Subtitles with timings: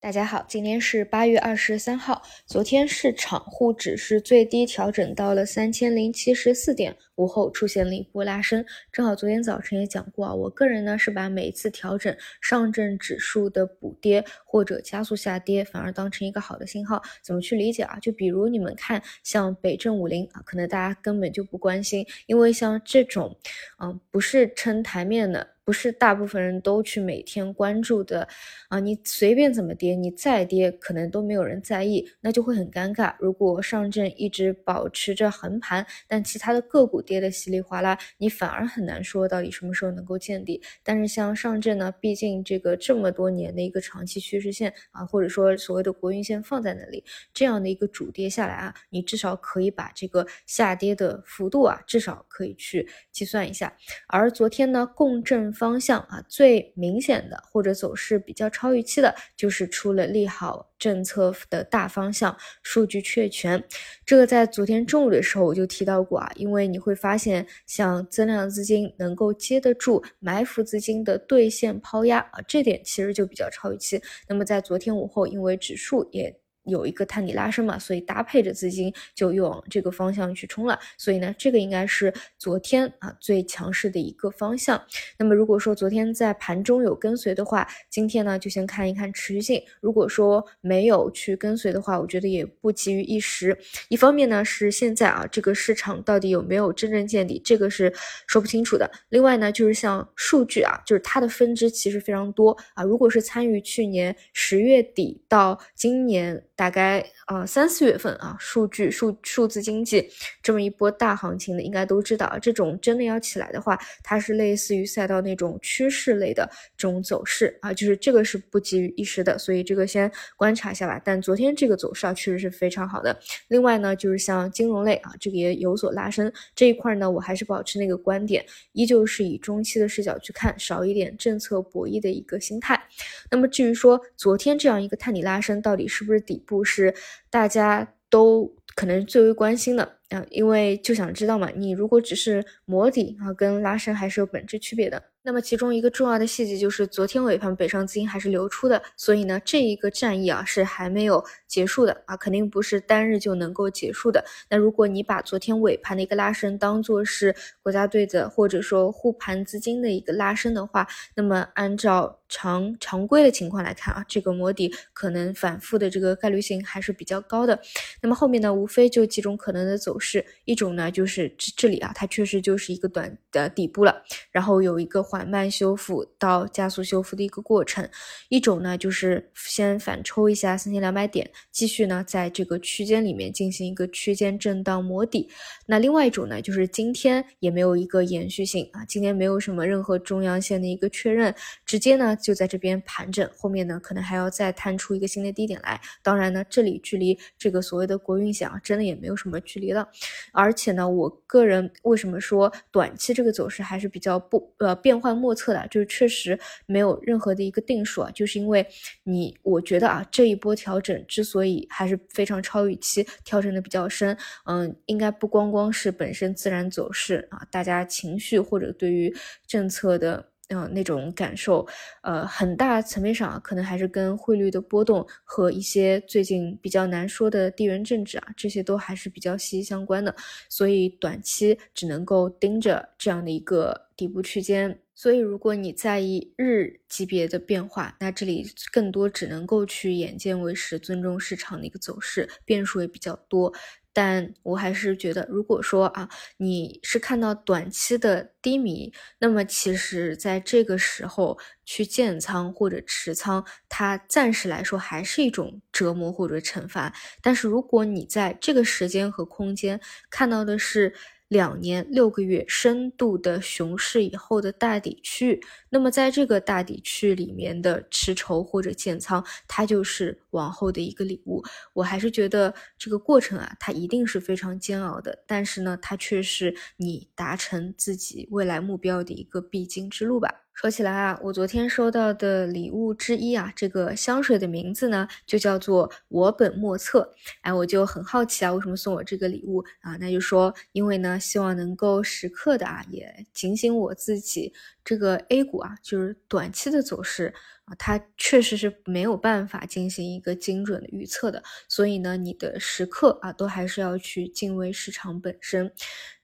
[0.00, 2.22] 大家好，今天是八月二十三号。
[2.46, 8.64] 昨天市场沪指是最低调整到了三千零七十四点，午后出现了一波拉升。
[8.92, 17.02] 正好昨天早晨也讲过啊，我个人呢是把每一次调整上证指数的补跌或者加速下跌，反而当成一个好的信号。
[17.20, 17.98] 怎么去理解啊？
[17.98, 23.36] 就比如你们看，像北证五零啊，可能大家根本就不关心，因为像这种，
[23.82, 25.54] 嗯，不是撑台面的。
[25.68, 28.26] 不是大部分人都去每天关注的
[28.70, 28.80] 啊！
[28.80, 33.14] 你随便怎么跌，你再跌可能都没有人在意，那就会很尴尬。
[33.18, 40.58] 如果上证一直保持着横盘，但其他的个股跌得稀里哗啦，你反而很难说到底什么时候能够见底。
[40.82, 47.04] 但是像上证呢，毕竟这个这么多年的一个长期趋势线啊，或者说所谓的国运线放在那里，
[47.34, 53.70] 这样的一个主跌下来啊，你至少可以把这个下跌的幅度啊，至少可以去计算一下。
[54.06, 55.52] 而昨天呢，共振。
[55.58, 63.62] 方向啊，最明显的或者走势比较超预期的，就是出了利好政策的大方向，数据确权。
[64.06, 74.00] 这个在昨天中午的时候我就提到过啊，因为你会发现，像增量资金能够接得住埋伏资金的兑现抛压啊，这点其实就比较超预期。
[74.28, 76.38] 那么在昨天午后，因为指数也。
[76.68, 84.80] 有一个探底拉升嘛，所以搭配着资金就又往这个方向去冲了，所以呢，这个应该是昨天啊最强势的一个方向。
[85.18, 89.62] 那么如果说昨天在盘中有跟随的话，今天呢就先看一看持续性。
[89.80, 93.56] 如果说没有去跟随的话，我觉得也不急于一时。
[93.88, 97.92] 一方面呢是现在啊这个市场到底有没有真正见底，这个是
[98.26, 98.90] 说不清楚的。
[99.08, 102.82] 另外呢就是像数据啊，就是它的分支其实非常多啊。
[102.82, 106.42] 如果是参与去年十月底到今年。
[106.58, 110.10] 大概啊三四月份啊，数据数数字经济
[110.42, 121.00] 这么一波大行情的，应该都知道，这种真的要起来的话，它是类似于赛道那种趋势类的这种走势啊，就是这个是不急于一时的，所以这个先观察一下吧。
[121.04, 123.16] 但昨天这个走势啊，确实是非常好的。
[123.46, 132.82] 另外呢，就是像金融类啊，这个也有所拉升这一块呢，我还是保持那个观点，依旧是以中期的视角去看，少一点政策博弈的一个心态。
[133.30, 136.42] 那么至于说昨天这样一个探底拉升，到底是不是底？
[136.48, 136.94] 不是
[137.28, 139.97] 大家都可能最为关心的。
[140.10, 145.02] 啊，因为就想知道嘛，你如果只是磨底啊，跟拉伸还是有本质区别的。
[145.22, 154.24] 那么其中一个重要的细节就是昨天尾盘北上资金还是流出的，所以呢，这一个战役啊是还没有结束的啊，肯定不是单日就能够结束的。
[154.48, 167.60] 那如果你把昨天尾盘的一个拉伸当做是国家队的或者说护盘资金的一个拉伸的话，那么按照常常规的情况来看啊，这个摸底可能反复的这个概率性还是比较高的。
[168.00, 175.28] 那么后面呢，无非就几种可能的走势，一种呢就是这这里啊，它确实就是一个短的底部了，然后有一个缓。
[175.28, 177.86] 慢修复到加速修复的一个过程，
[178.30, 185.28] 一种呢就是先反抽一下三千两百点，继续呢在这个区间里面进行一个区间震荡磨底。
[185.66, 191.34] 那另外一种呢就是今天也没有一个延续性啊，今天没有什么任何中阳线的一个确认，
[191.66, 195.78] 直接呢就在这边盘整，后面呢可能还要再探出一个新的低点来。
[196.02, 199.87] 当然呢，这里距离这个所谓的国运险啊，真的也没有什么距离了。
[200.32, 205.08] 而且呢，我个人为什么说短期这个走势还是比较不呃变幻。
[205.18, 208.64] 莫测的，就是确实没有任何的一个定数啊，就是因为
[209.02, 219.12] 你，我觉得啊，这一波调整之所以还是非常超预期，调整的比较深，嗯，应该不光光是本身自然走势啊，大家情绪或者对于
[219.46, 221.66] 政策的嗯那种感受，
[222.02, 230.14] 呃，很大层面上可能还是跟汇率的波动和一些最近比较难说的地缘政治啊，这些都还是比较息息相关的，
[230.48, 234.78] 所以短期只能够盯着这样的一个底部区间。
[234.94, 243.52] 所以，如果你在意日级别的变化，那这里更多只能够去眼见为实，尊重市场的一个走势，变数也比较多。
[244.00, 256.94] 但我还是觉得，如果说啊，你是看到短期的低迷，那么其实在这个时候去建仓或者持仓，它暂时来说还是一种折磨或者惩罚。
[257.20, 260.94] 但是如果你在这个时间和空间看到的是，
[261.28, 271.42] 两年六个月深度的熊市以后的大底区域，那么在这个大底区里面的持筹或者建仓，它就是往后的一个礼物。
[271.74, 280.47] 我还是觉得这个过程啊，它一定是非常煎熬的，但是呢，它却是你达成自己未来目标的一个必经之路吧。
[280.60, 287.14] 说起来啊，我昨天收到的礼物之一啊，这个香水的名字呢就叫做我本莫测。
[287.42, 289.96] 哎，我就很好奇啊，为什么送我这个礼物啊？
[290.00, 294.52] 那就说，因为呢，希望能够时刻的啊，也警醒我自己。
[294.88, 297.34] 这个 A 股啊，就是短期的走势
[297.66, 301.42] 啊，它确实是没有办法进行一个精准的预测的。
[301.68, 305.70] 所以呢，你的时刻啊，都还是要去敬畏市场本身。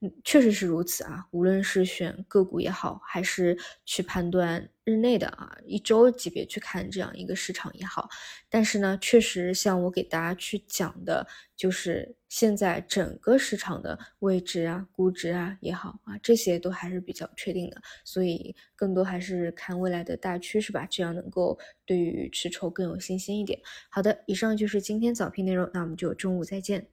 [0.00, 1.26] 嗯，确实是如此啊。
[1.32, 8.08] 无论是选个股也好，还是去判断日内的啊一周级别去看这样一个市场也好，
[8.48, 11.26] 但是呢，确实像我给大家去讲的，
[11.56, 17.80] 就是现在整个市场的位置啊、估值啊也好啊，这些都还是比较确定的。
[18.04, 23.60] 所以更多还是看未来的大趋势吧，这样能够对于持筹更有信心一点。
[23.88, 26.88] 好的，以上就是今天早评内容，那我们就中午再见。